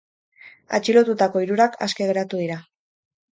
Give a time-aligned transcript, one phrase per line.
[0.77, 2.59] Atxilotutako hirurak aske geratu dira.